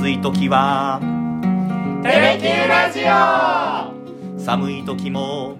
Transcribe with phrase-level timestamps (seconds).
[0.00, 0.98] 暑い時は。
[2.02, 4.42] テレキューラジオ。
[4.42, 5.58] 寒い時も。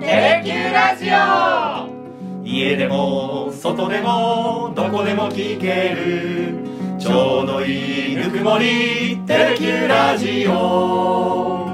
[0.00, 2.44] テレキューラジオ。
[2.44, 6.98] 家でも外でもどこでも聞ける。
[6.98, 9.20] ちょうどいいぬくもり。
[9.24, 11.70] テレキューラジオ。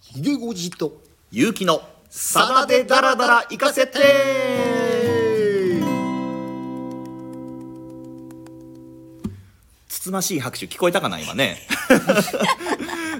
[0.00, 0.92] ひげごじと
[1.32, 4.99] 勇気のさだでダラダラ行かせて
[10.00, 11.58] つつましい拍手聞こえたかな今ね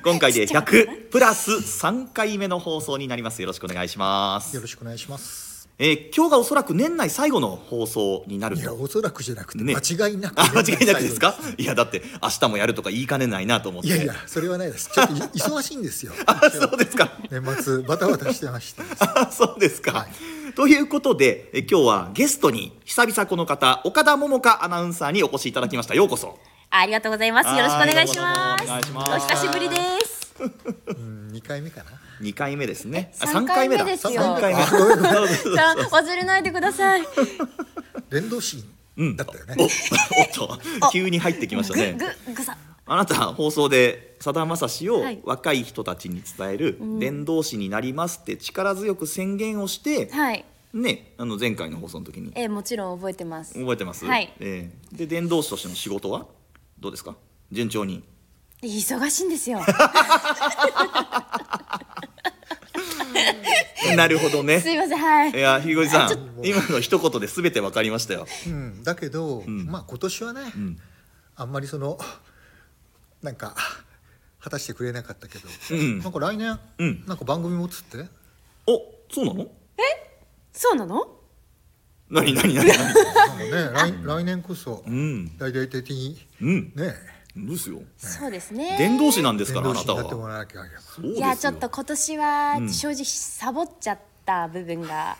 [0.02, 26.39] 今回で100プラス3回目の放送になりますよろしくお願いしますよろしくお願いしますえー今日がおそらく年内最後の放送になるいやおそらくじゃなくて、ね間違いなくあ間違いなくですかいやだって明日もやるとか言いかねないなと思っていやいやそれはないですちょっと忙しいんですよあそうですか年末バタバタしてましてあそうですか、はいということでえ今日はゲストに久々この方岡田桃香アナウンサーにお越しいただきましたようこそ
[26.73, 27.48] ありがとうございます。
[27.48, 28.64] よろしくお願いします。
[28.94, 30.34] お久しぶりです。
[30.86, 33.12] うん2回目かな？2回目ですね。
[33.20, 33.84] あ三回目だ。
[33.84, 34.22] ですよ。
[34.22, 34.61] 三回目。
[34.62, 37.03] 忘れないでください。
[38.11, 39.69] 連動シーンだったよね、おおっ
[40.33, 41.97] と急に入ってきましたね。
[42.27, 42.56] ぐぐさ。
[42.87, 45.20] あなた放送でさだまさしをはい。
[45.25, 50.44] 若い人たちに伝える伝道師になりますって力強く宣言をして、はい。
[50.72, 52.33] ねあの前回の放送の時に。
[52.37, 53.55] えー、もちろん覚えてます。
[53.55, 54.33] 覚えてます、はい。
[54.39, 56.27] ええで伝道師としての仕事は？
[56.81, 57.17] どうですか？
[57.53, 58.03] 順調に。
[58.62, 59.61] 忙しいんですよ。
[63.97, 64.61] なるほどね。
[64.61, 64.98] すいません。
[64.98, 65.31] はい。
[65.31, 65.37] い。
[65.39, 68.27] やひごじさん今の一言で全てわかりましたよ。
[68.47, 69.67] うん、だけど、ん。
[69.67, 70.78] まあ今年はね、ん。
[71.37, 71.98] あんまりその
[73.22, 73.55] なんか
[74.41, 75.98] 果たしてくれなかったけど、うん。
[75.98, 77.05] なんか来年、うん。
[77.06, 78.09] なんか番組持つって？
[78.67, 78.78] お
[79.12, 79.50] そうなの？
[80.53, 81.19] そうなの？
[82.11, 82.66] 何何何何？
[82.66, 85.36] なんかね来来年こそうん。
[85.39, 86.72] 大々的にうん。
[86.75, 86.94] ね。
[87.36, 87.80] ですよ。
[87.97, 88.77] そうですね。
[88.77, 90.03] 伝道師なんですからあなたは。
[90.03, 90.83] らわなきゃいけない。
[90.83, 91.16] そうですよ。
[91.16, 92.69] いやちょっと今年はうん。
[92.72, 93.98] 正直サボっちゃっ
[94.30, 95.16] た部分が、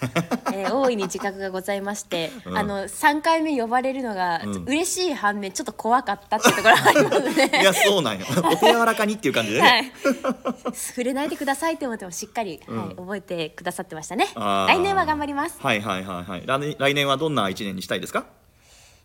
[0.53, 2.57] えー大いに自覚がございまして、うん。
[2.57, 4.65] あの三回目呼ばれるのがうん。
[4.65, 7.51] 嬉しい反面ちょっと怖かったっていうところがありますね。
[7.61, 8.27] いやそうなんよ。
[8.45, 9.93] お手柔らかにっていう感じでね、はい、
[10.75, 14.27] 触れないでくださいって思ってもしっかり、はい、覚えてくださってましたね。
[14.35, 15.59] 来年は頑張ります。
[15.61, 16.77] はいはいはいはい。
[16.79, 18.27] 来年はどんな一年にしたいですか？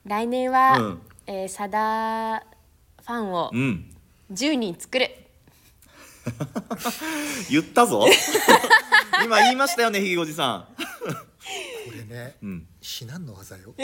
[0.05, 1.01] 来年は、うん。
[1.27, 2.43] えー、サダ
[3.03, 3.91] ファンをうん。
[4.31, 5.09] 10人作る。
[7.51, 8.05] 言ったぞ
[9.24, 12.68] 今言いましたよねひげおじさこれね、ん。
[12.81, 13.76] 至難の技よ。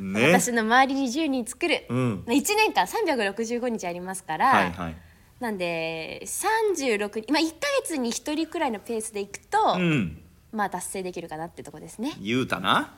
[0.00, 0.32] んね。
[0.32, 2.24] 私の周りに10人作る、うん。
[2.28, 4.96] 1年間365日ありますから、はいはい。
[5.40, 10.22] なんで36今1か月に1人くらいのペースでいくと、うん。
[10.52, 12.12] まあ達成できるかなってとこですね。
[12.20, 12.94] 言うたな、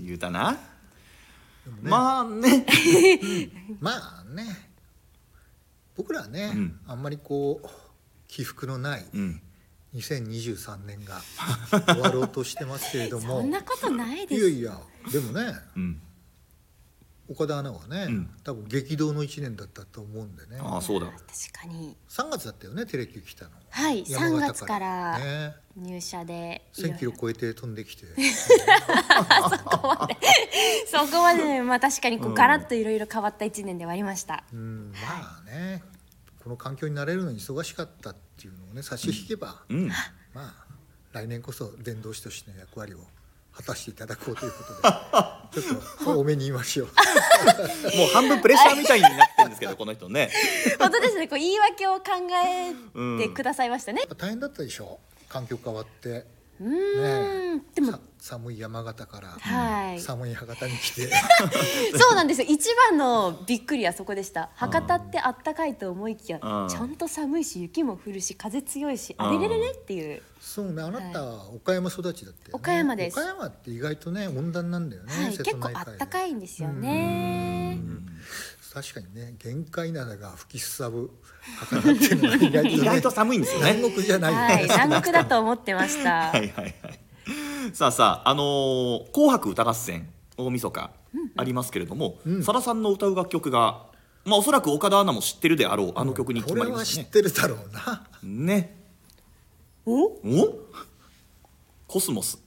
[0.00, 0.58] 言うたな、
[1.82, 2.66] まあね。
[3.80, 4.70] まあね。
[5.96, 6.80] 僕らはね、ん。
[6.86, 7.68] あんまりこう
[8.30, 9.42] 起伏のないうん。
[9.94, 11.20] 2023年が
[11.84, 13.40] 終わろうとしてますけれども。
[13.42, 14.48] そんなことないです。
[14.48, 14.80] いやいや
[15.12, 16.00] でもねうん。
[17.28, 18.28] 岡田アナはね、ん。
[18.42, 20.58] 多分激動の1年だったと思うんでね。
[20.60, 21.06] ああそうだ。
[21.06, 21.18] 確
[21.52, 21.96] かに。
[22.08, 23.50] 3月だったよねテレキュー来たの。
[23.68, 25.54] はい3山形月からね。
[25.76, 26.96] 入社でいろいろ。
[26.96, 28.06] 1000キロ超えて飛んできて。
[30.86, 35.82] そこまでまあ確かにこうガラッといろいろ変わった1年ではありました、うんまあね
[36.50, 39.88] この環境になれるのに忙しかったっていうのをね差し引けば、うん。
[39.88, 39.94] ま
[40.36, 40.52] あ
[41.12, 42.98] 来年こそ伝道師としての役割を
[43.54, 44.58] 果たしていただこうというこ
[45.52, 46.88] とで ちょっと多めに言いましょう。
[47.96, 50.28] もう半分プレッシャーみたいになってるんですけど この人ね。
[50.80, 51.28] 本当ですね。
[51.28, 52.04] こう言い訳を考
[52.44, 52.74] え
[53.22, 54.98] てくださいましたね、大変だったでしょ？
[55.28, 56.26] 環境変わって
[56.60, 57.92] うーんでも。
[57.92, 60.00] さ寒い山形から、はい。
[60.00, 61.10] 寒い博多に来て。
[61.98, 62.42] そうなんです。
[62.42, 64.50] よ一番のびっくりはそこでした。
[64.54, 66.50] 博多ってあったかいと思いきやちうん。
[66.50, 70.22] ゃんと寒いし雪も降るし風強いしあれれれれっていう。
[70.38, 72.52] そうねあなたは岡山育ちだったよね。
[72.52, 73.18] 岡山です。
[73.18, 77.78] 岡山って意外とね温暖なんだよね、はい、結構あったかいんですよね。
[78.72, 81.10] 確かにね限界灘が吹きすさぶ
[81.70, 83.72] 博多っていうのは意外と、ね、 意外と寒いんですよね。
[83.74, 86.30] 南国じゃないはい、南国だと思ってました。
[86.30, 86.74] はいはいはい。
[87.72, 90.08] さあさああのー紅白歌合戦」
[90.38, 90.90] 大晦日
[91.36, 93.86] ありますけれどもさだ、さんの歌う楽曲が
[94.24, 97.04] まあおそらく岡田アナも知ってるであろうあの曲に決これはまりますね。
[97.04, 98.06] 知ってるだろうな。
[98.22, 98.76] ね。
[99.84, 100.04] お？
[100.04, 100.58] お？
[101.86, 102.38] コスモス。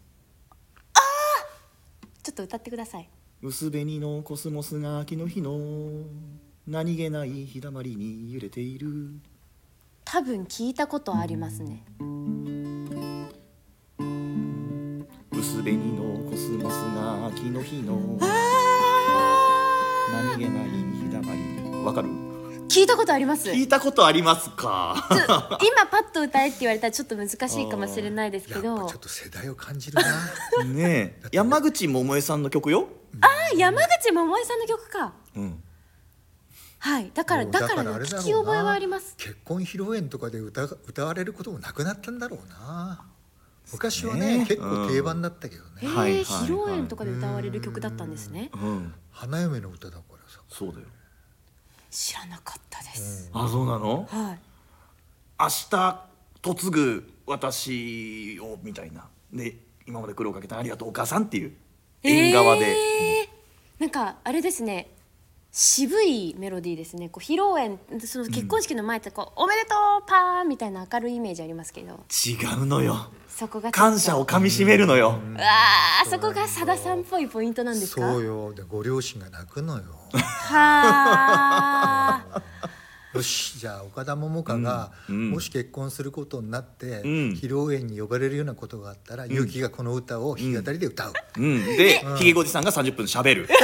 [2.24, 3.10] ちょっと歌ってください。
[3.46, 5.60] 薄紅のコスモスが秋の日の
[6.66, 9.20] 何気ない日だまりに揺れている。
[10.06, 11.84] 多分聞いたことありますね。
[15.30, 18.18] 薄薄紅のコスモスが秋の日の
[20.12, 20.70] 何気ない
[21.00, 21.40] 日だまり。
[21.86, 22.10] わかる？
[22.70, 23.52] 聞いたことあります？
[23.52, 25.08] 聞いたことありますか？
[25.12, 25.18] ちょ
[25.68, 28.64] 今パッと歌えって言われたらちょっと難しいかもしれないですけど。
[28.64, 30.64] やっぱちょっと世代を感じるな。
[30.66, 31.30] ねえ。
[31.32, 32.88] 山口百恵さんの曲よ
[33.22, 35.14] あ山口百恵さんの曲か。
[35.36, 35.64] うん。
[36.80, 37.12] はい。
[37.14, 38.06] だからだからあれだろうな。
[38.06, 39.16] 聞き覚えはあります。
[39.18, 43.06] 結婚披露宴とかで歌歌われることもなくなったんだろうな。
[43.72, 44.46] 昔はねね。
[44.46, 46.24] 結構定番だったけどね、へえ、はいはいはい。
[46.24, 48.52] 披露宴とかで歌われる曲だったんですね。
[48.54, 48.94] うん。
[49.12, 50.42] 花嫁の歌だからさ。
[50.50, 50.88] そうだよ。
[51.90, 54.08] 知らなかったです、あそうなの？
[54.10, 54.40] はい。
[55.40, 56.06] 明日
[56.44, 59.08] 嫁ぐ私をみたいな。
[59.32, 59.56] で
[59.86, 61.54] 今まで苦労かけてありがとうお母さんっていう
[62.04, 63.82] 縁側で、えー。
[63.82, 64.90] なんかあれですね。
[65.56, 67.10] 渋いメロディーですね。
[67.10, 67.78] こう披露宴
[68.08, 72.00] その結婚式の前ってこう、おめでとうパーンみたいな明るいイメージありますけど。
[72.26, 73.12] 違うのよ。
[73.30, 75.40] そこが感謝をかみしめるのよ、うわ
[76.04, 78.02] あそこがさださんっぽいポイントなんですか？
[78.14, 78.54] そうよ。
[78.54, 79.84] でご両親が泣くのよ。
[80.12, 82.52] はあ
[83.14, 87.34] よしじゃあ岡田桃佳が、もし結婚することになって、ん。
[87.34, 93.48] 披露宴に呼ばれるようなことがあったら、結城がこの歌を弾き語りで歌う、うん、で、ひげごじさんが30分しゃべる。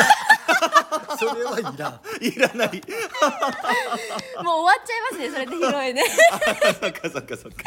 [1.17, 2.01] それはいらん。
[2.21, 2.81] いらない。
[4.43, 6.03] もう終わっちゃいますねそれで披露宴ね
[6.79, 7.63] そっかそっかそっか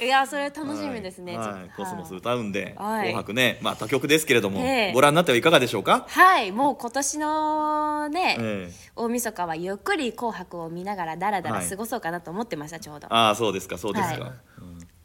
[0.00, 1.46] いやそれ楽しみですね、はい。
[1.46, 3.08] ちょっとコスモス歌うんで、はい。
[3.08, 4.92] 紅白ねまあ他局ですけれども、ええ。
[4.92, 6.52] ご覧になってはいかがでしょうか、はい。
[6.52, 8.90] もう今年のね、ええ。
[8.94, 13.06] 大晦日はゆっくり紅白を見ながらだらだら過ごそうかなと思ってました、ちょうど。
[13.10, 14.32] ああそうですかそうですか、はい。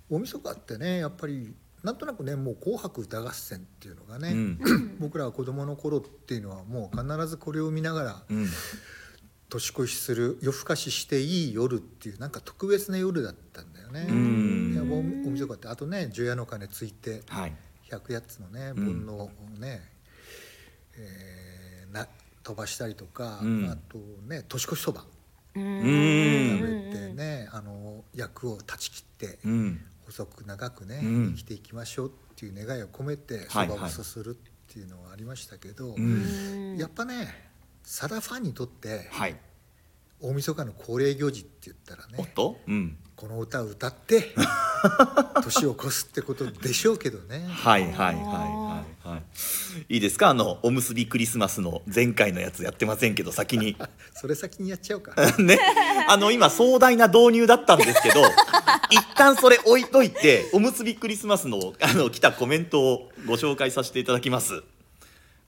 [0.10, 1.54] 大晦日ってねやっぱり
[1.84, 4.60] なんとなくねもう「紅白歌合戦」っていうのがね、うん。
[5.00, 8.48] 僕らが子供の頃っていうのはもう必ずこれを見ながらうん。
[9.52, 14.06] 年越しする夜更かししていい夜っていうなんか特別な夜だったんだよね。
[14.06, 14.74] ん。
[14.74, 17.54] いやもう大晦日ってあとね除夜の鐘ついてはい。
[17.90, 19.30] 百八つのね煩悩を
[19.60, 19.82] ね、
[20.98, 22.08] えーな
[22.44, 23.70] 飛ばしたりとか、うん。
[23.70, 23.98] あと
[24.28, 25.06] ね年越しそば。
[25.54, 29.82] 食べてね、あの役を断ち切って、うん。
[30.06, 31.34] 細く長くね、うん。
[31.36, 33.68] 生きていきましょうっていう願いを込めてそはい。
[33.68, 36.78] ばをすするっていうのはありましたけど、うん。
[36.78, 37.28] やっぱね
[37.84, 39.36] サダファンにとってはい。
[40.22, 42.58] 大晦日の恒例行事って言ったらねおっと？
[42.68, 44.34] うんこの歌を歌って
[45.44, 47.46] 年を越すってことでしょうけどね。
[47.48, 49.24] はいはいはいはいはい。
[49.94, 50.30] いいですか？
[50.30, 53.78] あのおむすびクリスマスの前回のやつやってませんけど先に。
[54.20, 55.14] それ先にやっちゃおうか。
[55.38, 55.60] ね。
[56.08, 58.24] あの今壮大な導入だったんですけど
[58.90, 64.64] 一旦それ置いといておむすびクリスマスのあの来たコメントをご紹介させていただきます。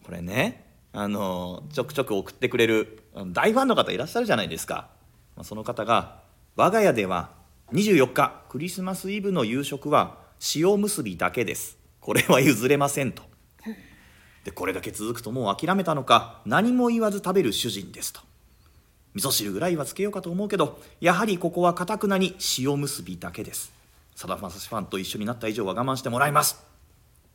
[0.03, 2.99] これねあのちょくちょく送ってくれる
[3.29, 4.89] 大ファンの方いらっしゃるじゃないですか、
[5.35, 6.21] まあ、その方が
[6.55, 10.17] 「我が家では24日クリスマスイブの夕食は
[10.55, 11.77] 塩むすびだけです。
[11.99, 13.23] これは譲れません」と。
[14.43, 18.19] でこれだけ続くともう諦めたのか何も言わず食べる主人ですと。
[19.13, 23.71] 味噌汁ぐらいはつけようかと思うけどやはりここはかたくなに塩むすびだけです。
[24.15, 26.61] さだまさしファンと一緒になった以上は我慢してもらいます。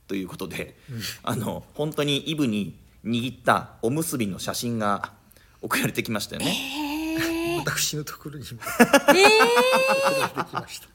[0.07, 0.77] ということで、
[1.23, 5.13] あの本当にイブに握ったおむすびの写真が
[5.61, 6.53] 送られてきましたよね、
[7.71, 8.61] 私のところにも。
[8.81, 9.15] えー、送
[10.21, 10.89] られてきました。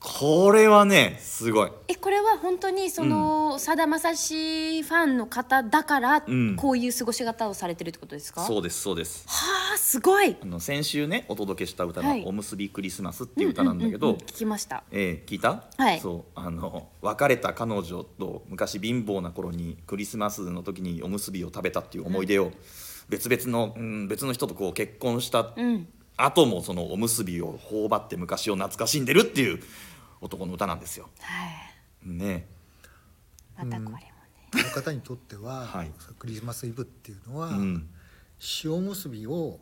[0.00, 1.70] これはねすごい。
[1.88, 6.56] えこれは本当にそのさだまさしファンの方だから、うん。
[6.56, 8.44] こういう過ごし方をされてるってことですか？
[8.44, 9.24] そうですそうです。
[9.26, 10.36] はあすごい。
[10.40, 12.22] あの先週ねお届けした歌はい。
[12.22, 14.84] の「おむすびクリスマス」っていう歌なんだけど、ううう聞きました。
[14.90, 16.00] えー聞いた、はい。
[16.00, 22.52] そうあの別れた彼女と昔貧乏な頃にクリスマスの時におむすびを食べたっていう思い出を、
[23.08, 25.88] 別々の、うん、別の人とこう結婚したうん。
[26.18, 29.62] 後もそのおむすびを頬張って昔を懐かしんでるっていう
[30.20, 31.08] 男の歌なんですよ。
[31.20, 31.46] は
[32.04, 32.08] い。
[32.08, 32.46] ね。
[33.56, 34.12] またこれもね、
[34.52, 35.92] この方にとっては、はい。
[36.18, 37.88] クリスマスイブっていうのは、うん。
[38.64, 39.60] 塩むすびを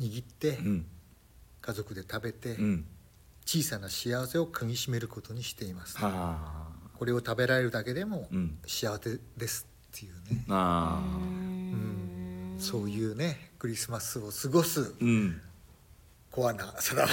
[0.00, 0.86] 握ってうん。
[1.60, 2.84] 家族で食べて、うん。
[3.46, 6.68] 小さな幸せをかみしめることにしています、はあ。
[6.94, 8.58] これを食べられるだけでもうん。
[8.66, 11.00] 幸せですっていうね、あ。
[11.04, 11.51] うん
[12.62, 15.40] そういうねクリスマスを過ごすーうん。
[16.30, 17.06] コアな定ま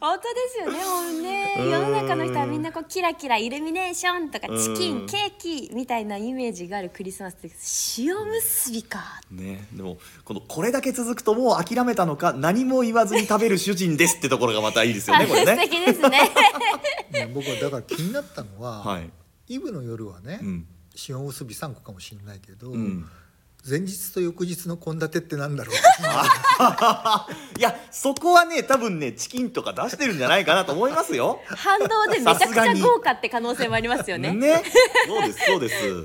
[0.00, 1.56] 本当ですよねもうね。
[1.70, 5.32] 世の中の人はみんなこうキラキライルミネーションとかチキうんンケー
[5.68, 7.50] キみたいなイメージがあるクリスマスって
[7.98, 9.20] 塩むすびか。
[9.30, 9.68] ね。
[9.74, 15.68] でもこのこれだけ続くともう諦めたのか何も言わずに食べる主人ですってところがまたいいですよね これ素ね。
[15.68, 16.30] 敵ですね。
[17.12, 19.10] ね僕はだから気になったのは、はい。
[19.48, 20.66] イブの夜はね、うん
[21.08, 23.08] 塩むすび3個かもしれないけど、うん
[23.68, 25.74] 前日と翌日の献立ってなんだろう
[27.58, 34.32] いやそこはね多分ねチキンとか出してるんじゃないかなと思いますよ 反動でめちゃくちゃ豪華って可能性もありますよね。
[34.32, 34.62] ね、
[35.06, 36.04] そうですそうです。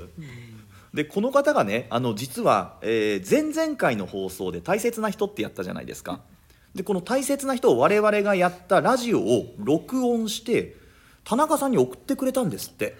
[0.92, 6.20] でこの方がねあの実は、えー前々回の放送で大切な人ってやったじゃないですか。
[6.74, 10.76] でこの大切な人を我々がやったラジオを録音して
[11.24, 12.96] 田中さんに送ってくれたんですって。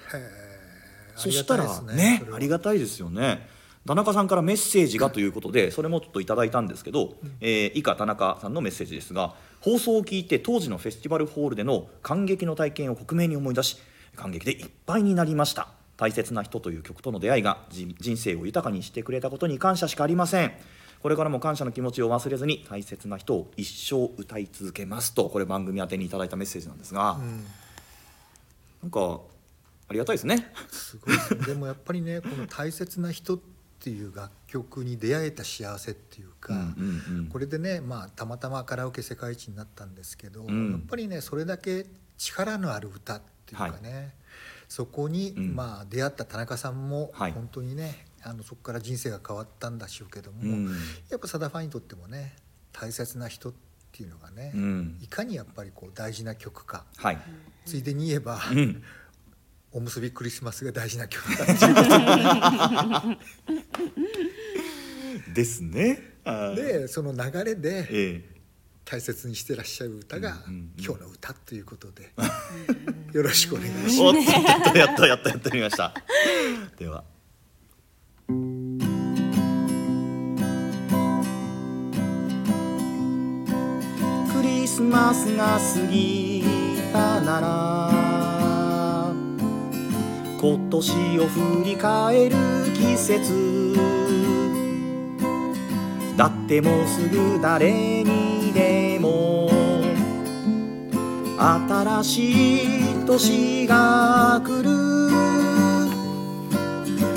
[1.16, 3.48] そしたらねありがたいですよね。
[3.86, 13.78] 田中さんからメッセージがということでそれもちょっといただいたんですけど、えー以下田中さんのメッセージですが放送を聞いて当時のフェスティバルホールでの感激の体験を克明に思い出し
[14.16, 15.68] 感激でいっぱいになりました。
[15.96, 20.52] 大切な人という曲との出会いがじ人生を豊かにしてくれたことに感謝しかありません。
[21.00, 27.18] これからも感謝の気持ちを忘れずに大切な人を一生歌い続けますとこれ番組宛てにいただいたメッセージなんですが、
[28.82, 29.20] なんか
[29.88, 30.52] ありがたいですね。
[30.70, 31.16] すごい。
[31.16, 33.40] ですねでもやっぱりね この「大切な人」っ
[33.78, 36.62] ていう楽曲に出会えた幸せっていうか、うんう
[37.14, 37.26] んうん。
[37.28, 40.72] これでね、まあ、たまたまカラオケ世界一になったんですけど、ん。
[40.72, 41.86] やっぱりねそれだけ
[42.18, 44.16] 力のある歌っていうかね、
[44.68, 45.54] そこに、うん。
[45.54, 47.32] まあ、出会った田中さんもはい。
[47.32, 50.76] 本当にね、あのそこから人生が変わったんだしょうけども、うん。
[51.08, 52.34] やっぱさだファンにとってもね
[52.72, 53.52] 大切な人っ
[53.92, 54.98] ていうのがね、うん。
[55.00, 57.18] いかにやっぱりこう大事な曲かはい、
[57.64, 58.82] ついでに言えば、うん
[59.76, 61.56] おむすびクリスマスが大事な曲だってい
[65.32, 66.14] うですね。
[66.24, 68.24] でその流れでえ
[68.86, 70.38] 大切にしてらっしゃる歌が
[70.78, 72.10] 今日の歌ということで
[73.12, 75.92] よろしくお願いえしまおっとやったやったやったやってみました。
[76.78, 77.04] では。
[84.32, 86.42] クリスマスが過ぎ
[86.94, 88.05] たなら
[90.46, 92.36] 今年を振り返る
[92.72, 93.74] 季節。
[96.16, 99.50] だってもうすぐ誰にでも
[101.36, 104.70] 新しい年が来る。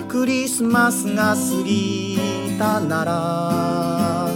[0.08, 2.18] クリスマスが過ぎ
[2.58, 4.34] たなら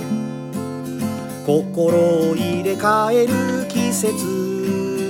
[1.47, 1.97] 心
[2.29, 5.02] を入れ替える季節。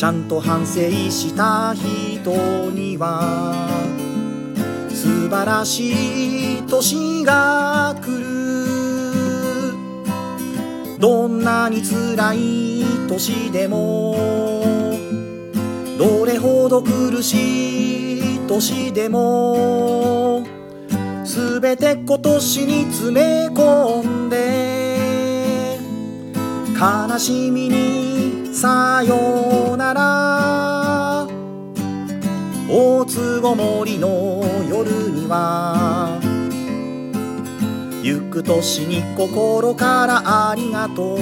[0.00, 3.68] ちゃんと反省した人には
[4.88, 8.30] 素晴らしい年が来る。
[10.98, 14.16] どんなに辛い年でも
[15.98, 20.46] どれほど苦しい年でも
[21.26, 25.78] すべて今年に詰め込んで
[26.80, 28.09] 悲しみに
[28.60, 31.26] さようなら。
[32.68, 36.20] 大津ごもりの夜には
[38.02, 41.18] 行く年に心からありがとう。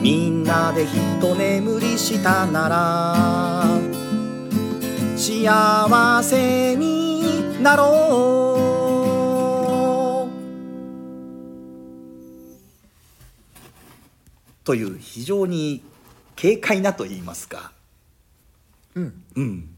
[0.00, 3.66] みんなで一眠りしたなら
[5.16, 8.29] 幸せになろう。
[14.70, 15.82] という非常に
[16.40, 17.72] 軽快なと言いますか。
[18.94, 19.24] うん。
[19.34, 19.68] うん。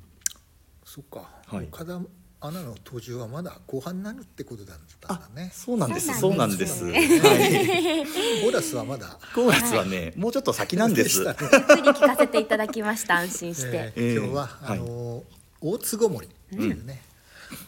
[0.84, 1.64] そっか、はい。
[1.64, 1.99] 岡田
[2.42, 5.50] アナの登場はまだ後半になるってことだったんだね。
[5.54, 6.08] そうなんです。
[6.08, 6.92] そそううななんんですはい。
[8.44, 9.18] コーラスはまだ。
[9.34, 11.25] 5月はね、もうちょっと先なんです。
[11.25, 11.50] でしたね。
[11.52, 13.16] ゆっくり聞かせていただきました。
[13.16, 13.94] 安心して。
[13.96, 14.78] 今日は、はい。
[14.78, 15.25] あの
[15.62, 17.00] 大津ごもりっていうね、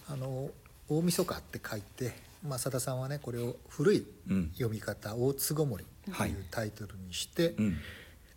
[0.08, 0.50] あの
[0.90, 2.14] 大晦日って書いて、
[2.46, 4.50] まあ、佐田さんはねこれを古いうん。
[4.52, 6.30] 読み方「大津ごもり」とはい。
[6.30, 7.76] いうタイトルにしてうん、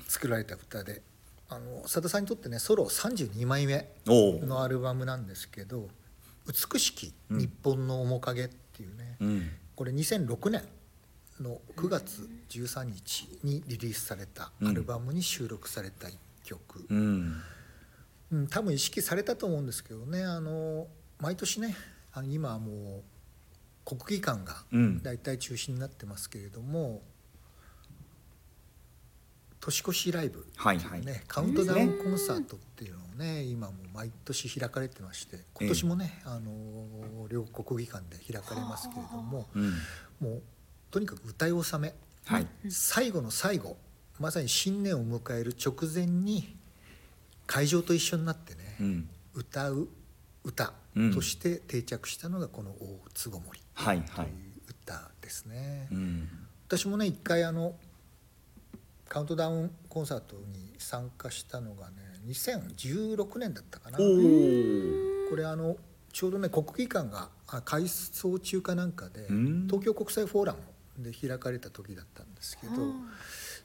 [0.07, 1.01] 作られた歌で、
[1.49, 5.89] あの佐田さんにとってねソロ32枚目のアルバムなんですけど
[6.45, 10.63] 「美しき日本の面影」っていうね、うん、これ2006年
[11.39, 17.41] の9月13日にリリースされたアルバムに収録された一曲、うん、
[18.31, 20.87] うん、多分意識されたと思うんですけどねあの
[21.19, 21.75] 毎年ね
[22.11, 23.03] あの今はもう
[23.95, 25.01] 国技館がうん。
[25.01, 27.01] 大体中止になってますけれども、
[29.59, 31.01] 年越しライブね、はいはい。
[31.27, 39.73] カウントダウンコンサートっていうのをね今もう毎年開かれてまして今年もね、あの両国技館で開かれますけれども、うん、
[40.19, 40.41] もう
[40.91, 41.93] とにかく歌い納め。
[42.25, 43.77] はい、最後の最後
[44.19, 46.57] まさに新年を迎える直前に
[47.45, 49.87] 会場と一緒になってね、うん、歌う
[50.43, 51.13] 歌うん。
[51.13, 54.25] として定着したのがこの「大津ごもり」はい、はい、とい。
[54.25, 54.27] う
[54.67, 55.87] 歌ですね。
[55.91, 56.29] うん、
[56.67, 57.75] 私もね一回あの
[59.09, 61.95] カウントダウンコンサートに参加したのがね
[62.27, 63.97] 2016年だったかな。
[63.97, 64.03] こ
[65.35, 65.77] れあの
[66.11, 69.67] ちょうどね国技館があ改装中かなんかでん。
[69.67, 70.55] 東京国際フォーラ
[70.97, 72.73] ムで開かれた時だったんですけど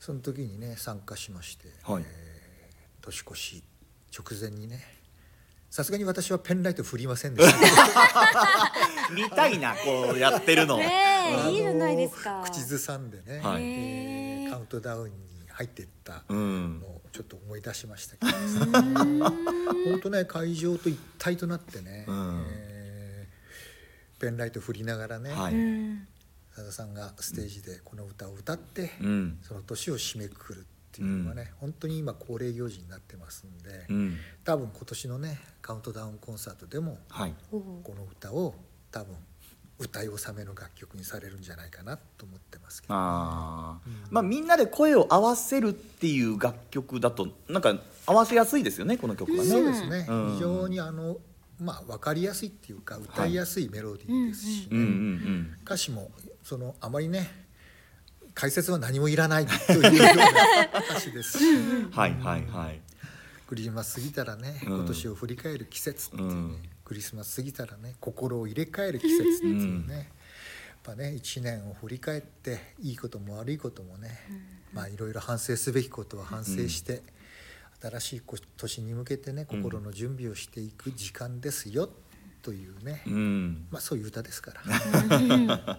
[0.01, 2.05] その時にね参加しまして、はい。
[2.07, 2.33] えー
[3.03, 3.65] 年越し
[4.17, 4.81] 直前にね
[5.71, 7.59] さすがに私はペンライト振りませんでした。
[9.13, 12.43] 見たいなこうやってるの、ねいいじゃないですか。
[12.45, 13.63] 口ずさんでね、はい。
[13.63, 14.51] えー。
[14.51, 16.81] カウントダウンに入っていったうん。
[16.81, 18.33] のをちょっと思い出しましたけど。
[18.41, 18.73] ですね
[19.87, 22.45] 本当ね会場と一体となってね、うん。
[22.49, 25.55] えーペンライト振りながらね、はい。
[25.55, 26.07] うん
[26.53, 29.39] さださんがステージでこの歌を歌って、うん。
[29.43, 34.17] その年を締めくくるっていうのがね、本当に今恒例行事になってますんで、うん。
[34.45, 37.35] 多分今年のねカウントダウンコンサートでもはい。
[37.51, 38.55] この歌を
[38.93, 39.17] 多分
[39.83, 43.91] 歌い納めの楽曲にされるんじゃないかなと思ってますけど、あー。
[44.11, 49.45] まあみんなで声を合わせるっていう楽曲だとなんか合わせやすいですよねこの曲はね。
[49.45, 50.35] そうですね、うん。
[50.35, 51.17] 非常にあの
[51.61, 56.11] まあ分かりやすいっていうか歌いやすいメロディーですしね、うんうん歌詞も
[56.43, 57.31] そのあまりね
[58.35, 60.27] 解説は何もいらないというような
[60.79, 61.45] 歌詞ですし。
[61.45, 62.81] う んはいはいはい。
[63.47, 64.77] クリスマス過ぎたらね、うん。
[64.79, 70.07] 今年を振り返る季節っていうね、うんクリスマス過ぎたらね心を入れ替える季節っていうね、やっ
[70.83, 74.11] ぱね1年を振り返っていいことも悪いこともね、
[74.73, 77.03] まあいろいろ反省すべきことは反省して、
[77.81, 78.23] 新しい
[78.57, 81.89] 年に向けてね心の準備をしていく時間ですよ
[82.43, 83.67] というね、うん。
[83.71, 85.79] まあそういう歌ですから。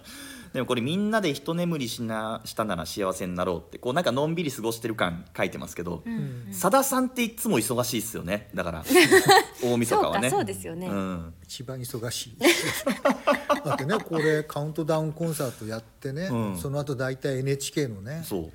[0.54, 6.04] でもこれみんなで一眠りしなしたなら幸せになろうってこうなんかのんびり過ごしてる感書いてますけど、
[6.52, 8.50] さださんっていつも忙しいですよね。
[8.54, 8.84] だから
[9.62, 10.30] 大晦日はね。
[10.30, 10.88] そうかそうですよね。
[10.88, 12.36] ん、一番忙しい。
[13.64, 16.58] だってねこれカウントダウンコンサートやってね、うん。
[16.58, 18.52] その後大体 NHK のねそう。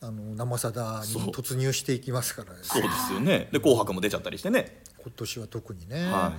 [0.00, 2.58] あの生さだに突入していきますからね。
[2.62, 3.48] そうですよね。
[3.50, 6.32] で「紅白」も出ちゃったりしてね、今年は特にね、は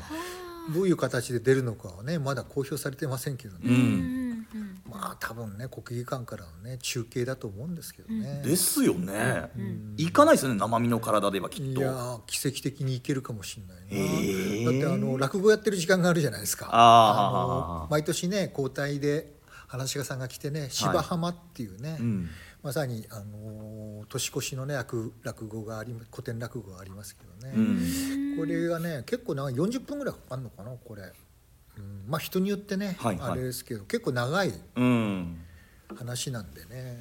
[0.73, 4.47] どういう形で出るのかはねまだ公表されてませんけどい、うね、ん、
[4.89, 9.51] まあ多分ね国技館からのね中継だと思うんですけどね、ですよね、
[9.97, 11.81] 行かないですよね生身の体ではきっと。
[11.81, 14.65] いやー奇跡的にいけるかもしれないな、へー。
[14.81, 16.69] だってあの落語やってる時間があるじゃないですか。
[16.71, 22.29] あーの毎年ね交代で話家さんが来てね「芝浜」っていうね、うん
[22.67, 28.37] まさにあの年越しのね落落語があり古典落語がありますけどね、うん。
[28.37, 33.31] これがね結構長い40分ぐらいかかるのかなこれ、うん、まあ人によってね、はいはい。
[33.31, 35.37] あれですけど結構長いうん。
[35.95, 36.99] 話なんでね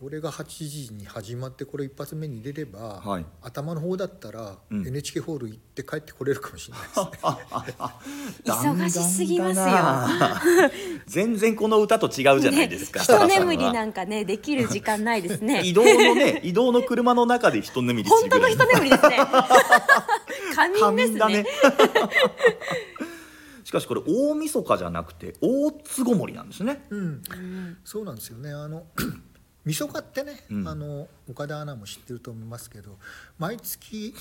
[0.00, 0.44] これが8
[0.88, 3.26] 時に始まってこれ一発目に出れば、はい。
[3.42, 4.86] 頭の方だったらうん。
[4.88, 6.88] NHK ホール行って帰ってこれるかもしれない。
[6.88, 8.70] ですね。
[8.70, 10.70] 忙しすぎますよ。
[11.06, 15.60] 全然この歌と違うじゃないですか、ね、一眠りなんかねできる時間ないですね。
[15.68, 18.56] 移動のね移動の車の中で一眠りす本当のる。
[18.56, 19.18] ぐらい一眠りですね。
[20.56, 21.44] 仮眠ですだね。
[23.64, 26.86] しかしこれ大晦日じゃなくて大つごもりなんですね。
[26.88, 27.22] うん、
[27.84, 28.50] そうなんですよね。
[28.50, 28.86] あの
[29.64, 30.68] みそかってね、うん。
[30.68, 32.98] あの岡田アナも知ってると思いますけど
[33.38, 34.14] 毎月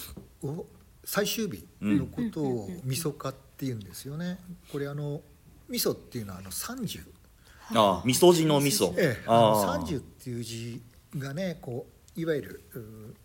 [0.43, 0.65] を
[1.03, 4.39] 最終日のことをみそかっていうんですよね。
[4.71, 5.21] これあの
[5.69, 7.01] 味噌っていうのはあの30、
[7.75, 8.93] ああ味噌汁の味噌。
[8.97, 10.81] ええ、あのああ30っていう字
[11.17, 13.15] がねこういわゆるう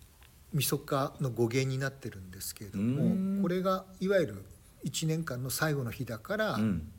[0.53, 3.37] みそかの語源になってるんですけれどうん。
[3.39, 4.45] もこれがいわゆる
[4.85, 6.91] 1年間の最後の日だから、うん。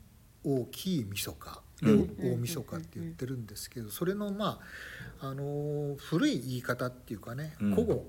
[0.44, 1.50] 大きいみそか。
[1.50, 4.60] でうん大みそかって言ってるんですけどそれのま
[5.20, 7.74] ああのー古い言い方っていうかねうん。
[7.74, 8.04] 古語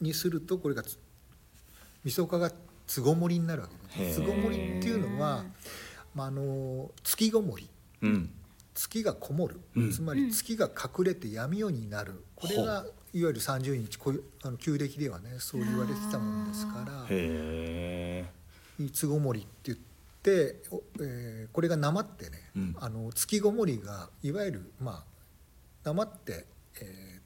[0.00, 0.98] にするとこれがつ
[2.04, 2.50] みそかが
[2.86, 5.44] つごもりになるわけですつごもりっていうのは、
[6.14, 7.68] まあ、あのー月ごもり。
[8.02, 8.30] うん。
[8.74, 9.90] 月がこもる、うん。
[9.92, 12.24] つまり月が隠れて闇夜になる。
[12.34, 17.06] これがいわゆる30日こあの旧暦ではねそう言われてたもんですから。
[18.92, 19.84] つごもりって言って、
[20.70, 22.76] おえーこれがなまってね、うん。
[22.78, 25.04] あの月ごもりがいわゆるま
[25.84, 26.46] あなまって、
[26.80, 27.22] えー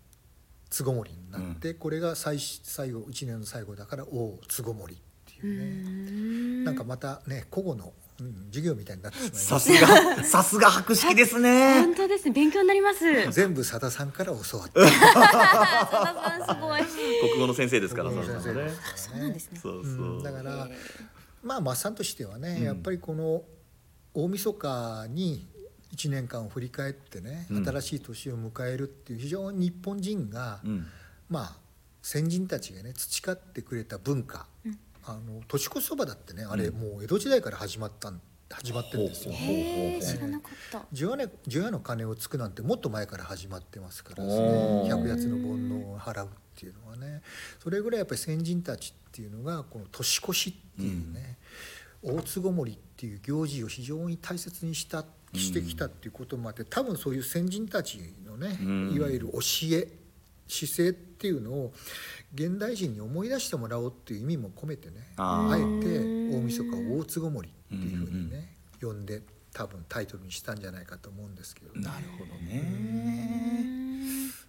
[0.69, 4.99] つごもりになって、これが最最後1年の最後だから大つごもりっ
[5.41, 6.65] ていうね。
[6.65, 9.47] なんかまたね古語の、うん、授業みたいになってしまいます。
[9.47, 11.75] さすが さすが博識ですね。
[11.83, 12.33] 本当ですね。
[12.33, 13.31] 勉強になります。
[13.31, 16.83] 全部さださんから教わってさださんすごい。
[17.31, 18.17] 国語の先生ですからね。
[18.17, 18.73] ですからね。
[18.97, 19.61] そうなんですね。
[19.63, 20.69] そううそう、んだから
[21.47, 23.43] まあマッサンとしてはね、うんやっぱりこの
[24.13, 25.47] 大晦日に
[25.95, 30.87] 1年間を振り返ってね、うん新しい年を迎えるっていう非常に日本人が、うん
[31.29, 31.57] まあ
[32.03, 34.47] 先人たちがね培ってくれた文化、
[35.05, 39.35] あの年越しそばだってねあれもう江戸時代から始まったん始まってるんですよ。
[40.01, 40.87] 知らなかった。
[40.93, 44.89] 除夜,、ね、の鐘をつくなんてもっと前から始まってますからですね。
[44.89, 47.23] 百八の煩悩を払うっていうのはね。
[47.63, 51.39] それぐらいやっぱり先人たちっていうのがこの年越しっていうね、
[52.03, 55.05] 大津ごもりっていう行事を非常に大切にした
[55.35, 58.93] してきたっていうこともあって多分そういう先人たちのねうん。
[58.95, 59.41] いわゆる教
[59.73, 59.89] え
[60.49, 61.73] 姿勢っていうのを
[62.35, 65.99] 現代人に思い出してもらおうっていう意味も込めてねあえて
[66.37, 71.73] 大晦日を大津ごもりっていうふうにね呼んで多分タイトルにしたんじゃないかと思うんですけど。
[71.75, 73.87] ねなるほどね。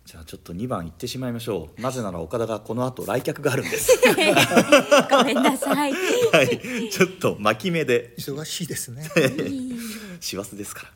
[0.05, 1.81] じゃあちょっと2番行ってしまいましょう。
[1.81, 3.91] なぜなら岡田がこの後来客があるんです。
[4.07, 5.91] ごめんなさい。
[5.93, 6.89] はい。
[6.89, 8.15] ちょっと巻き目で。
[8.17, 9.09] 忙しいですね。
[10.19, 10.91] 師走ですから。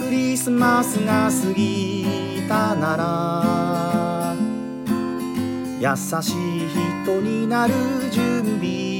[0.00, 4.01] クリスマスが過ぎたなら
[5.82, 6.68] 優しい
[7.02, 7.74] 人になる
[8.12, 8.92] 準備。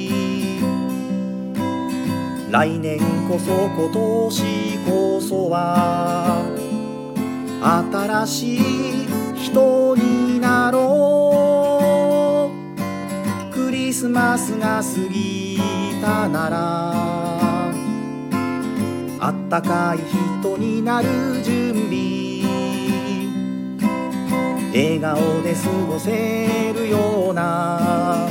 [2.51, 6.43] 来年こそ今年こそは
[7.93, 8.61] 新しい
[9.37, 15.61] 人になろうクリスマスが過ぎ
[16.03, 16.93] たなら
[19.21, 19.99] あったかい
[20.43, 21.09] 人になる
[21.45, 22.22] 準備
[24.73, 28.27] 笑顔で過ごせるような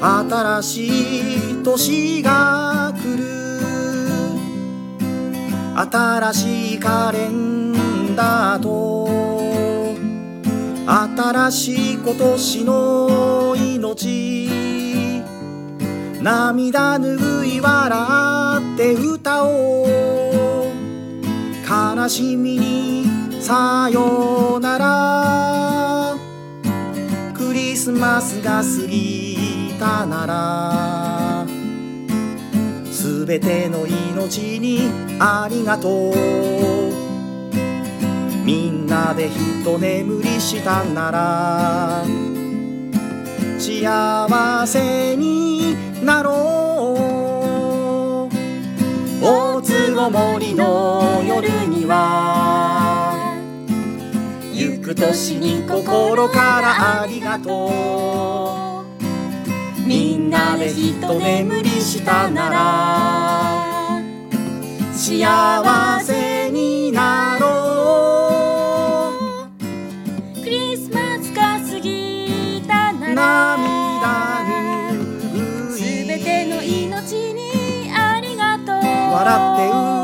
[0.00, 3.22] 新しい年が来る。
[5.74, 9.08] 新しいカレンダーと
[10.86, 14.50] 新しい今年の命。
[16.22, 20.21] 涙拭い笑って歌おう。
[22.02, 23.06] 悲しみに
[23.40, 26.16] さよなら。
[27.32, 31.46] クリスマスが過ぎたなら。
[32.90, 36.14] すべての命にありがとう。
[38.44, 42.04] みんなで一眠りしたなら。
[43.60, 46.71] 幸せになろう。
[49.24, 53.38] 大津ごもりの夜には
[54.52, 59.86] 行く年に心からありがとう。
[59.86, 64.00] みんなで一眠りしたなら
[64.92, 66.21] 幸せ
[79.12, 80.01] とう笑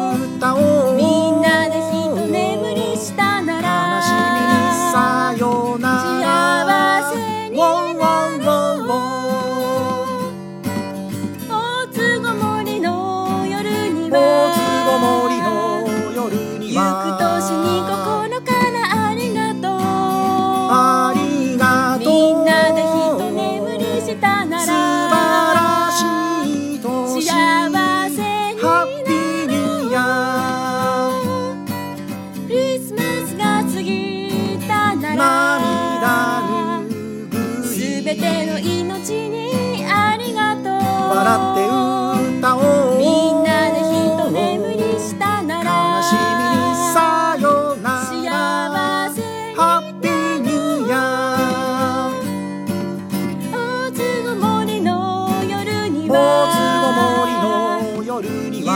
[56.08, 58.74] 大は津ごもりの夜に行くは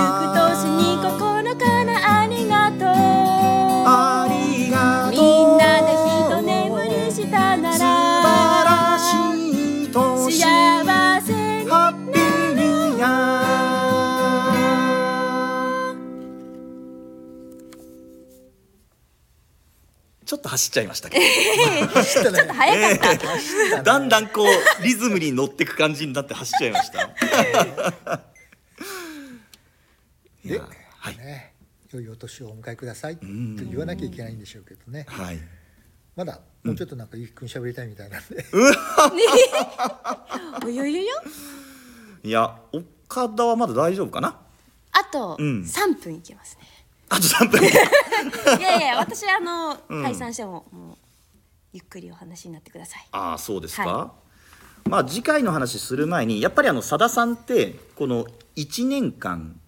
[0.52, 1.88] 年に心から
[2.20, 2.88] ありがとう。
[3.86, 5.20] ありがとう。
[5.22, 6.48] みんなで一眠
[6.84, 7.86] りしたな素ら
[8.22, 9.10] 晴らし
[9.84, 10.40] い年。
[10.40, 10.42] 幸
[11.22, 13.52] せにハッピーニューイヤー。
[20.24, 21.20] ちょっと走っちゃいましたけ
[21.92, 23.26] 走ったねちょっと早かった、
[23.78, 27.02] ど だんだんこうリズムに乗ってく感じになって走っちゃいました。
[27.02, 27.11] い
[30.44, 30.68] でや
[30.98, 31.16] はい。
[31.16, 31.52] ね
[31.92, 33.56] 良いお年をお迎えくださいとん。
[33.70, 35.04] 言わなきゃいけないんでしょうけどね。
[35.08, 35.38] はい。
[36.16, 38.22] まだもうちょっとなんかゆきくん喋りたいみたいなん。
[38.28, 38.44] で
[40.64, 41.22] およよよ。
[42.22, 44.40] いや岡田はまだ大丈夫かな？
[44.92, 45.62] あとうん。
[45.62, 46.62] 3分いけますね、
[47.08, 47.60] あと3分。
[48.58, 50.96] いやいや私あの、解散してももう
[51.72, 53.06] ゆっくりお話になってください。
[53.12, 54.14] ああそうですか、は
[54.88, 59.58] まあ次回の話する前にやっぱりあのさださんってこの1年間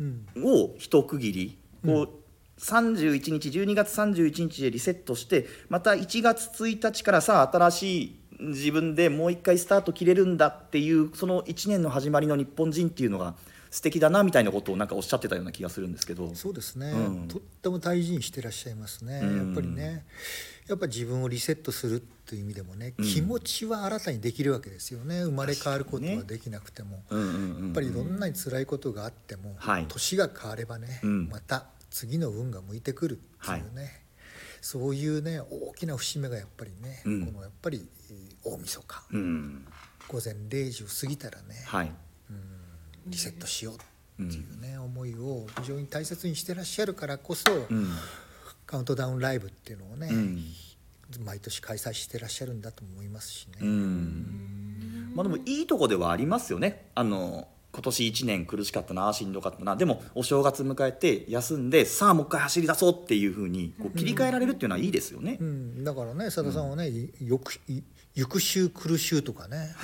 [0.00, 0.26] うん。
[0.44, 13.34] を一区切りこう31日12月31日でリセットしてまた1月1日からさ新しい自分でもう一回スタート切れるんだっていうその1年の始まりの日本人っていうのが
[13.72, 16.34] 素敵だなみたいなことをなんかおっしゃってたような気がするんですけど。
[16.34, 17.26] そうですね、うん。
[17.28, 19.36] とっても大事にしてらっしゃいますね、うん。
[19.46, 20.04] やっぱりね。
[20.68, 23.04] やっぱ自分をリセットするという意味でもね、うん。
[23.06, 25.22] 気持ちは新たにできるわけですよね。
[25.22, 27.64] 生まれ変わることはできなくても、うんうんうんうん。
[27.64, 29.86] やっぱりどんなに辛いことがあっても、はい。
[29.88, 31.28] 年が変わればね、うん。
[31.30, 34.04] また次の運が向いてくるっていうね、
[34.60, 37.26] そういうね大きな節目がやっぱりね、うん。
[37.26, 39.66] このやっぱりえー大晦日、うん。
[40.08, 41.92] 午前0時を過ぎたらね、はい
[43.06, 43.74] リセットしよう
[44.22, 47.88] っていうね、思いを非常に大切にしてらっしゃるからこそ、うん。
[48.66, 50.44] カウントダウンライブっていうのをね、うん。
[51.24, 53.58] 毎年開催してらっしゃるんだと思いますしね。
[53.60, 55.12] うん。
[55.14, 56.86] まあでもいいとこではありますよね。
[56.94, 59.76] あの今年1年苦しかったなしんどかったな。
[59.76, 65.38] でもお正月迎えて休んでさあもう一回走り出そうっていうふうにこう切り替えられるっていうのはいいですよね。
[65.40, 65.44] う。
[65.44, 67.82] ん、だからね佐田さんはね、いよくい
[68.14, 69.74] 行く週来る週とかね。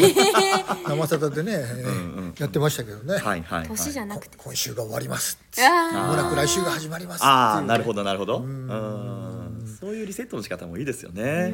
[0.88, 3.68] 生さだでね、えーやってましたけどね、はいはいはい。
[3.68, 4.38] 年じゃなこくて。
[4.38, 5.38] 今週が終わります。
[5.58, 8.38] あまもなく来週が始まりますああなるほどなるほど。
[8.38, 9.76] うん。
[9.78, 11.52] そういうリセットの仕方もいいですよね。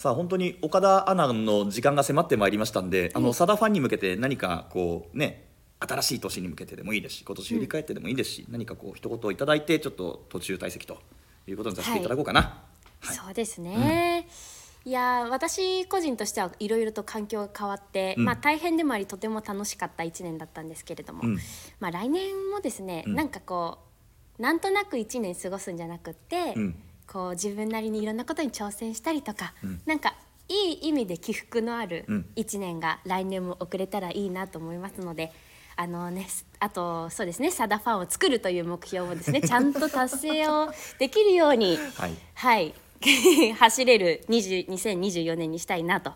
[0.00, 5.44] さあ本当に岡田アナの時間が迫ってまいりましたんで、あのサダファンに向けて何かこうね
[5.78, 10.96] 新しい年に向けてでもいいですし今年振り返ってでもいいですし、何かこう一言いただいてちょっと途中退席と
[11.46, 12.62] いうことにさせていただこうかな。
[13.02, 14.26] そうですね、
[14.86, 18.24] いやー私個人としてはいろいろと環境が変わって、うん。
[18.24, 21.38] まあ大変でもありとても楽しかった1年だったんですけれども、うん。
[21.78, 23.16] まあ来年もですね、うん。
[23.16, 23.76] なんかこ
[24.38, 29.80] うなんとなく1年過ごすんじゃなくって、うんこう自分なりにいろんなことに挑戦したりとか、うん。
[29.84, 30.14] なんか
[30.48, 32.26] いい意味で起伏のあるうん。
[32.36, 35.32] 1年が来年も送れたらいいなと思いますので。
[35.76, 36.26] あのね、
[36.58, 42.14] あとそうですねサダファンを作るという目標をですね ちゃんと達成をできるようにはい。
[42.34, 42.74] はい。
[43.58, 46.12] 走れる20 2024年にしたいなと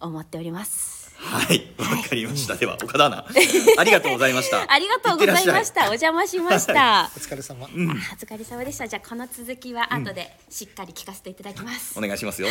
[0.00, 1.66] 思っております、はい。
[1.78, 2.56] わかりました。
[2.56, 3.24] では岡田アナ。
[3.78, 4.70] ありがとうございました。
[4.70, 5.82] ありがとうございました。
[5.82, 7.76] お邪魔しました、お疲れ様、あお
[8.16, 8.86] 疲れ様でした。
[8.86, 12.48] じゃあこの続きは後でしっかり聞かせていただきます、お願いしますよ。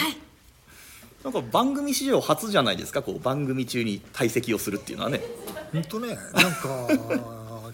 [1.23, 5.21] なんか番組史上初じゃないですかこう番組中に退席をするっていうのはね。
[5.73, 6.87] 本当ねなんか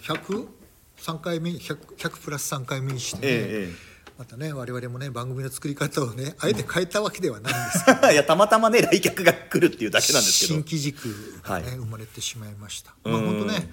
[0.02, 3.91] 103回目 100, 100プラス3回目にしてね、ええ
[4.22, 8.06] またね我々もね番組の作り方をねあえて変えたわけではないんですけど。
[8.12, 10.54] いやたまたまね来客が来るっていうだけなんですけど。
[10.54, 11.76] 新機軸がね、はい。
[11.78, 12.94] 生まれてしまいました。
[13.04, 13.12] うん。
[13.12, 13.72] まあ本当ね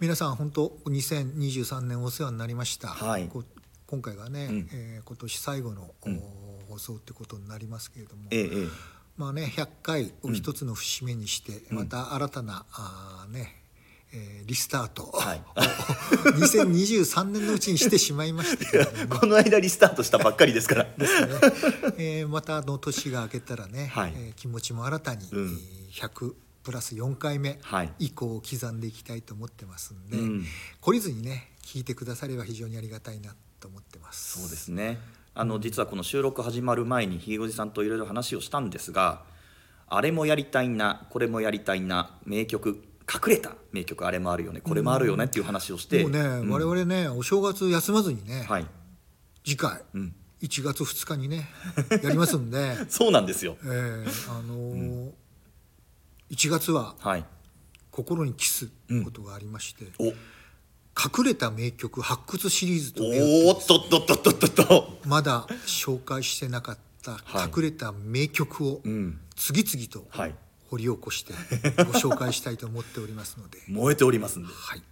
[0.00, 2.88] 皆さん本当2023年お世話になりました。
[2.88, 3.28] はい。
[3.28, 3.44] こ
[3.86, 4.68] 今回がね、うん。
[4.72, 6.16] えー今年最後の、うん。
[6.16, 8.68] お放送ってことになりますけれども、えええ
[9.16, 11.78] まあね100回を一つの節目にして、うん。
[11.78, 13.63] また新たなあーね、
[14.14, 15.42] えーリスタート、はい。
[16.36, 20.84] 2023年のうちにしてしまいましたけれどこの間リスタートしたばっかりですから。
[20.98, 21.28] ですね、
[21.96, 24.12] えーまたあの年が明けたらね、はい。
[24.14, 25.44] えー気持ちも新たに、うん。
[25.48, 27.92] えー100プラス4回目はい。
[27.98, 30.46] 以降を刻んでいきたいと思ってますんで、うん。
[30.82, 34.40] 懲りずにね聞いてくだされば非常にありがたいなと思ってます。
[34.40, 35.00] そうですね。
[35.34, 39.24] あの実はこの収録始まる前にひげおじさんといろいろ話をしたんですが
[39.88, 46.48] あれもやりたいなこれもやりたいな名曲隠れた名曲あれもあるよねこれもあるよねっていう話をして、もうね、ん。
[46.50, 48.66] 我々ねお正月休まずにね、はい、
[49.44, 51.48] 次回うん、1月2日にね
[52.02, 53.56] やりますんで、 そうなんですよ。
[53.62, 55.10] えーあのー
[56.30, 57.24] 1月ははい。
[57.90, 58.68] 心にキス
[59.04, 60.06] ことがありまして、お。
[60.06, 64.98] 隠れた名曲発掘シリーズというおーっとっとっとっとっとっと。
[65.06, 67.50] まだ紹介してなかったはい。
[67.54, 69.20] 隠れた名曲をうん。
[69.36, 70.34] 次々とはい
[70.74, 71.32] 掘り起こして
[71.84, 74.48] ご紹介したいと思っておりますので、燃えておりますんで。
[74.52, 74.82] はい、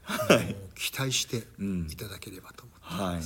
[0.76, 1.88] 期待してうん。
[1.90, 3.22] いただければと思ってはい。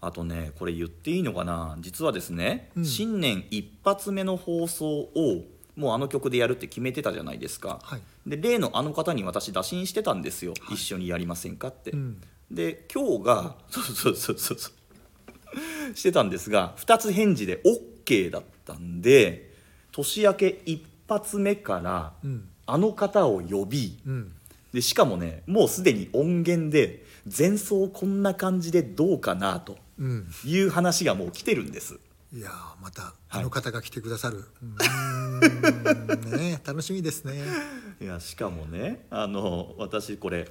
[0.00, 1.76] あとねこれ言っていいのかな。
[1.80, 2.84] 実はですね、うん。
[2.84, 5.44] 新年一発目の放送を
[5.76, 8.02] もうあの曲でやるって決めてたじゃないですか、はい。
[8.26, 12.20] で例のあの方に私打診してたんですよ、一緒にやりませんかって、うん。
[12.50, 15.94] で今日がそうそうそうそうそう。
[15.94, 19.52] してたんですが2つ返事で OK だったんで
[19.92, 22.48] 年明け一発目からうん。
[22.66, 24.32] あの方を呼び、うん。
[24.72, 27.04] でしかもねもうすでに音源で
[27.36, 30.26] 前奏こんな感じでどうかなとうん。
[30.44, 31.98] いう話がもう来てるんです。
[32.32, 33.14] いやーまたはい。
[33.28, 36.30] あの方が来てくださる、うーん。
[36.36, 37.42] ね楽しみですね。
[38.00, 40.48] いやしかもねあの私これ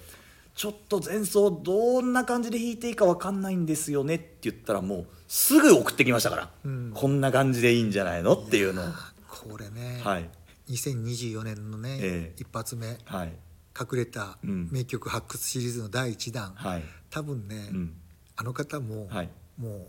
[0.55, 6.91] ちょっと前奏どんな感じで弾いていいか分かんないんですよねって言ったらもうすぐ送ってきましたから、うん。
[6.93, 8.83] こんな感じでいいんじゃないのっていうの。
[8.83, 8.85] を
[9.27, 10.29] これね、はい
[10.73, 12.41] 2024年のね、ええ。
[12.41, 13.33] 一発目はい。
[13.79, 14.69] 隠れたうん。
[14.71, 16.83] 名曲発掘シリーズの第1弾、はい。
[17.09, 17.93] 多分ね、うん。
[18.35, 19.29] あの方も、はい。
[19.57, 19.87] もう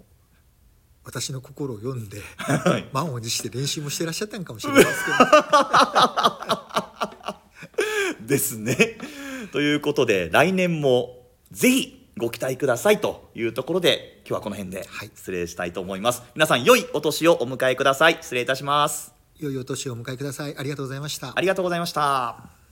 [1.04, 2.88] 私の心を読んではい。
[2.92, 5.10] 満を持して練習もしてらっしゃったんかもしれないですけ
[8.20, 8.26] ど。
[8.26, 8.98] ですね。
[9.52, 15.10] ということで来年もぜひご期待くださいというところで今日はこの辺ではい。
[15.14, 18.18] 失礼したいと思います、皆さん良いお年をお迎えください。
[18.20, 20.56] 失礼いたします良いお年をお迎えください。
[20.56, 21.32] ありがとうございました。
[21.34, 22.63] ありがとうございました。